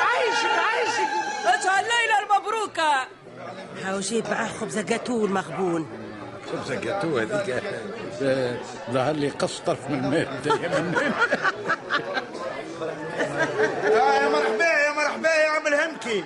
عايشك 0.00 0.58
عايشك. 0.58 1.10
اجها 1.46 1.80
الليلة 1.80 2.18
المبروكة 3.78 3.90
هاو 3.90 4.00
جيب 4.00 4.30
معاه 4.30 4.48
خبزة 4.48 4.82
جاتو 4.82 5.24
المغبون 5.24 5.86
خبزة 6.52 6.74
جاتو 6.74 7.18
هذيك 7.18 7.62
آه، 8.22 8.56
ظهر 8.90 9.14
لي 9.14 9.28
قص 9.28 9.58
طرف 9.60 9.90
من 9.90 10.04
الماء. 10.04 10.28
يا 10.62 10.68
منان 10.68 10.94
آه، 13.92 14.22
يا 14.22 14.28
مرحبا 14.28 14.64
يا 14.64 14.92
مرحبا 14.92 15.28
يا 15.28 15.48
عم 15.48 15.66
الهمكي. 15.66 16.24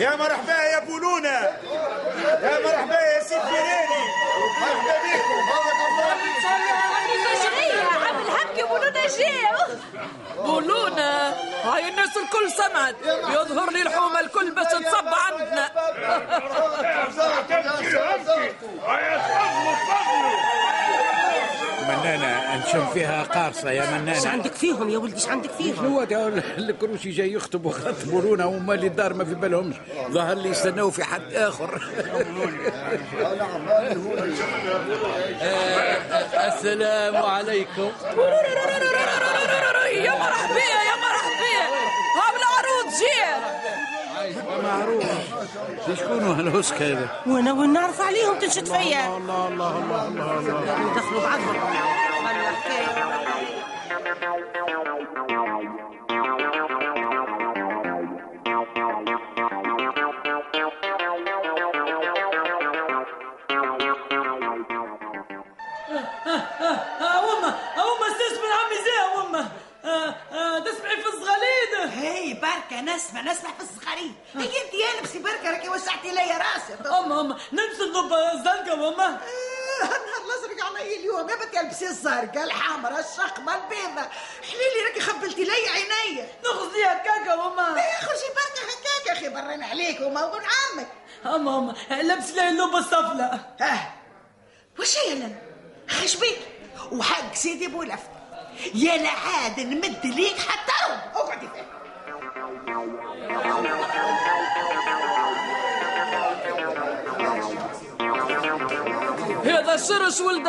يا 0.00 0.16
مرحبا 0.16 0.52
يا 0.72 0.78
بولونا. 0.84 1.40
يا 2.42 2.58
مرحبا 2.64 2.94
يا 2.94 3.22
سيد 3.22 3.40
فيراني 3.40 4.04
مرحبا 4.60 4.98
بكم 5.04 5.87
بولونا 8.68 9.06
جه 9.06 9.48
بولونا 10.36 11.34
هاي 11.64 11.88
الناس 11.88 12.16
الكل 12.16 12.50
سمعت. 12.50 12.94
يظهر 13.30 13.70
لي 13.70 13.82
الحومة 13.82 14.20
الكل 14.20 14.50
باش 14.50 14.66
تصب 14.66 15.08
عندنا. 15.08 15.70
منانة 21.88 22.56
نشم 22.56 22.86
فيها 22.86 23.22
قارصة 23.22 23.70
يا 23.70 23.90
منانة 23.90 24.14
إيش 24.14 24.26
عندك 24.26 24.52
فيهم 24.52 24.90
يا 24.90 24.98
ولدي 24.98 25.14
إيش 25.14 25.28
عندك 25.28 25.50
فيهم 25.50 25.76
شنو 25.76 26.00
هذا 26.00 26.42
الكروشي 26.58 27.10
جاي 27.10 27.32
يخطب 27.32 27.64
وخطبونا 27.64 28.44
وما 28.44 28.74
اللي 28.74 28.86
الدار 28.86 29.14
ما 29.14 29.24
في 29.24 29.34
بالهمش 29.34 29.76
ظهر 30.10 30.36
لي 30.36 30.48
يستناو 30.48 30.90
في 30.90 31.04
حد 31.04 31.34
اخر 31.34 31.82
السلام 36.46 37.16
عليكم 37.16 37.92
يا 38.12 38.20
مرحبا 39.38 39.88
يا 39.88 40.10
مرحبا 40.10 40.77
شكون 45.96 46.22
هالهسك 46.22 46.82
هذا 46.82 47.08
وأنا 47.26 47.52
وين 47.52 47.72
نعرف 47.72 48.00
عليهم 48.00 48.38
تنشد 48.38 48.66
فيا. 48.66 49.16
الله 49.16 49.48
الله 49.48 49.78
الله 49.78 50.08
الله 50.08 50.38
الله 50.38 50.90
يدخلوا 50.90 51.20
بعضهم. 51.22 51.56
نسمع 72.98 73.20
نسمع 73.20 73.50
في 73.52 73.62
الصغارين 73.62 74.14
هي 74.34 74.44
انت 74.44 74.74
يا 74.74 75.00
لبسي 75.00 75.18
بركة 75.18 75.50
راكي 75.50 75.68
وسعتي 75.68 76.10
لي 76.10 76.20
راسي. 76.20 76.88
أما 76.88 77.20
أما 77.20 77.38
نمشي 77.52 77.82
نضب 77.90 78.12
الزنقة 78.12 78.74
وما 78.74 79.06
النهار 79.06 80.00
الأزرق 80.24 80.64
علي 80.66 80.96
اليوم. 80.96 81.28
يا 81.28 81.36
بنتي 81.36 81.60
البسي 81.60 81.86
الزرقاء 81.86 82.44
الحمراء 82.44 83.00
الشقمة 83.00 83.54
البيضة. 83.54 84.08
حليلي 84.42 84.88
راكي 84.88 85.00
خبلتي 85.00 85.44
لي 85.44 85.68
عينيا 85.68 86.28
نخزي 86.44 86.84
هكاكا 86.84 87.34
وما 87.34 87.62
يا 87.62 88.00
خرجي 88.00 88.28
بركة 88.36 88.62
هكاك 88.70 89.06
يا 89.06 89.12
أخي 89.12 89.28
برين 89.28 89.62
عليك 89.62 90.00
وما 90.00 90.24
وابن 90.24 90.44
عمك 90.44 90.88
أما 91.26 91.58
أما 91.58 91.74
لبس 92.02 92.30
لي 92.30 92.48
اللوبة 92.48 92.78
الصفلة 92.78 93.24
آه 93.60 93.92
وش 94.78 94.96
هي 94.98 95.14
لنا 95.14 95.36
خش 95.90 96.16
بيك؟ 96.16 96.38
وحق 96.92 97.34
سيدي 97.34 97.66
بولفت 97.66 98.10
يا 98.74 98.96
لعاد 98.96 99.60
نمد 99.60 100.06
ليك 100.06 100.38
حتى 100.38 100.72
رب 100.92 101.16
اقعدي 101.16 101.48
فيه 101.48 101.77
هذا 109.44 109.74
الشرش 109.74 110.20
ولد 110.20 110.46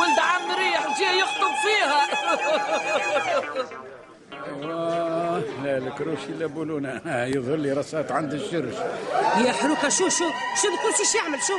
ولد 0.00 0.18
عم 0.18 0.50
ريح 0.58 1.00
جاي 1.00 1.18
يخطب 1.18 1.54
فيها. 1.62 2.00
أيوه 4.46 5.44
لا 5.64 5.78
الكروشي 5.78 6.32
لا 6.38 6.46
بولونا. 6.46 7.26
يظهر 7.26 7.56
لي 7.56 7.72
رصات 7.72 8.12
عند 8.12 8.32
الشرش. 8.32 8.74
يا 9.46 9.52
حروكة 9.52 9.88
شو 9.88 10.08
شو 10.08 10.24
شو 10.62 10.68
الكرسي 10.68 11.04
شو 11.12 11.18
يعمل؟ 11.18 11.42
شو؟ 11.42 11.52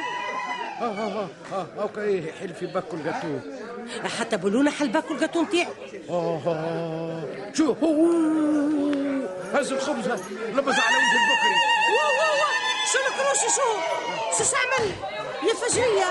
آه 0.82 0.86
آه 0.86 1.28
آه 1.54 1.68
أوكي 1.82 2.02
إيه، 2.02 2.32
حل 2.32 2.54
في 2.54 2.66
باكو 2.66 2.98
الجاتو 2.98 3.40
حتى 4.20 4.38
بولونا 4.38 4.72
حل 4.72 4.88
باكو 4.90 5.14
الجاتو 5.14 5.42
نتاعو. 5.42 5.72
آه 6.10 6.42
آه. 6.48 7.24
شو؟ 7.54 7.74
هو 7.84 8.12
هز 9.54 9.72
الخبزة 9.72 10.16
لبس 10.56 10.80
على 10.80 10.98
وجه 10.98 11.18
البكري. 11.22 11.58
شو 12.92 13.00
الكروشي 13.00 13.50
شو؟ 13.56 13.70
شو 14.38 14.52
تعمل 14.52 14.92
يا 15.44 15.54
فجرية. 15.54 16.10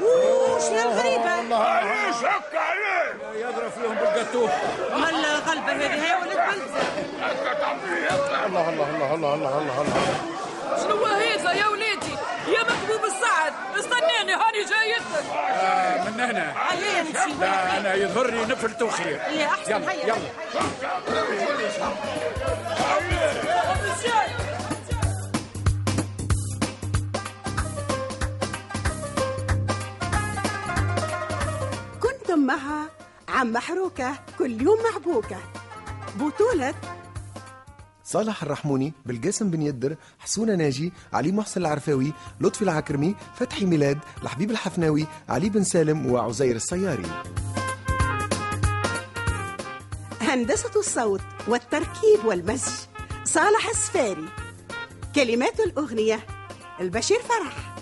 أوه، 0.00 0.60
شنو 0.60 0.82
الغريبة؟ 0.92 1.56
علاش 1.56 2.16
هكا 2.16 2.58
علاش 2.58 3.16
يضرب 3.34 3.70
فيهم 3.70 3.94
بالجاتو 3.94 4.48
مال 4.92 5.24
غلبة 5.46 5.72
هذه 5.72 6.04
هي 6.04 6.16
ولد 6.20 6.36
بلدة 6.36 6.82
الله 8.46 8.68
الله 8.68 8.88
الله 8.90 9.14
الله 9.14 9.34
الله 9.34 9.58
الله 9.58 9.80
الله. 9.82 10.02
شنو 10.82 11.04
هذا 11.04 11.52
يا 11.52 11.66
وليدي؟ 11.66 12.14
يا 12.48 12.62
مكبوب 12.62 13.04
السعد 13.04 13.49
استناني 14.30 14.42
هاني 14.42 14.64
جايتك 14.64 15.26
آه 15.32 16.10
من 16.10 16.20
هنا. 16.20 16.54
لا 17.40 17.78
أنا 17.78 17.94
يظهرني 17.94 18.44
نفلت 18.44 18.84
خير 18.84 19.20
يا 19.30 19.46
أحسن 19.46 19.70
يلا 19.72 19.92
هيا 19.92 20.06
يلا. 20.06 21.70
كنتم 32.00 32.38
مع 32.46 32.58
عم 33.28 33.52
محروكة 33.52 34.14
كل 34.38 34.62
يوم 34.62 34.78
محبوكة. 34.90 35.36
بطولة 36.16 36.74
صالح 38.10 38.42
الرحموني 38.42 38.92
بالقاسم 39.06 39.50
بن 39.50 39.62
يدر 39.62 39.96
حسونة 40.18 40.54
ناجي 40.54 40.92
علي 41.12 41.32
محسن 41.32 41.60
العرفاوي 41.60 42.12
لطفي 42.40 42.62
العكرمي 42.62 43.14
فتحي 43.36 43.64
ميلاد 43.64 43.98
الحبيب 44.22 44.50
الحفناوي 44.50 45.06
علي 45.28 45.48
بن 45.48 45.64
سالم 45.64 46.12
وعزير 46.12 46.56
السياري. 46.56 47.06
هندسة 50.20 50.70
الصوت 50.76 51.20
والتركيب 51.48 52.24
والمزج 52.24 52.72
صالح 53.24 53.68
السفاري. 53.68 54.28
كلمات 55.14 55.60
الأغنية 55.60 56.26
البشير 56.80 57.18
فرح. 57.18 57.74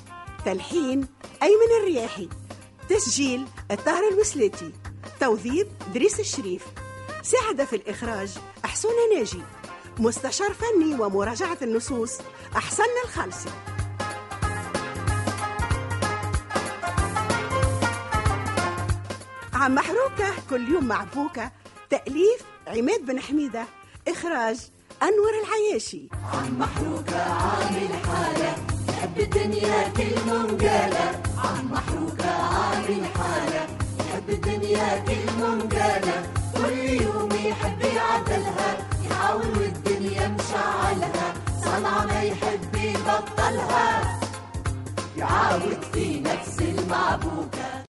تلحين 0.45 1.07
أيمن 1.43 1.71
الرياحي. 1.81 2.29
تسجيل 2.89 3.47
الطاهر 3.71 4.09
الوسلاتي 4.13 4.73
توظيف 5.21 5.67
دريس 5.95 6.21
الشريف. 6.21 6.65
ساعد 7.23 7.65
في 7.65 7.77
الإخراج 7.77 8.39
أحسون 8.65 8.93
ناجي. 9.15 9.43
مستشار 9.99 10.53
فني 10.55 11.01
ومراجعة 11.01 11.59
النصوص 11.63 12.19
أحسن 12.57 12.85
الخالصي 13.05 13.49
عم 19.55 19.75
محروكة 19.75 20.27
كل 20.51 20.69
يوم 20.69 20.85
مع 20.85 21.05
بوكة 21.15 21.51
تأليف 21.91 22.43
عماد 22.67 23.07
بن 23.07 23.21
حميدة. 23.21 23.65
إخراج 24.09 24.59
أنور 25.03 25.33
العياشي. 25.45 26.09
عم 26.33 26.59
محروكة 26.59 27.23
عامل 27.23 27.89
حالة. 28.07 28.57
يحب 28.89 29.19
الدنيا 29.19 29.89
كل 29.89 30.15
منقالة 30.27 31.23
عم 31.39 31.73
محروكة 31.73 32.31
عامل 32.31 33.07
حالة. 33.17 33.67
يحب 34.01 34.31
الدنيا 34.31 35.05
كل 35.05 35.43
منقالة 35.43 36.33
كل 36.57 36.79
يوم 36.79 37.29
يحب 37.33 37.81
يعدلها. 37.81 38.89
يحاول 39.19 39.59
والدنيا 39.59 40.29
مشعلها 40.29 41.35
صنعة 41.65 42.07
ما 42.07 42.23
يحب 42.23 42.75
يبطلها 42.75 44.19
يعاود 45.17 45.83
في 45.93 46.21
نفس 46.21 46.59
المعبوكة 46.63 47.78